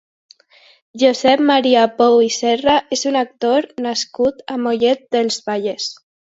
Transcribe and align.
Josep 1.03 1.43
Maria 1.49 1.83
Pou 1.99 2.17
i 2.29 2.31
Serra 2.37 2.79
és 2.99 3.05
un 3.13 3.21
actor 3.21 3.69
nascut 3.89 4.45
a 4.57 4.61
Mollet 4.67 5.09
del 5.19 5.35
Vallès. 5.39 5.91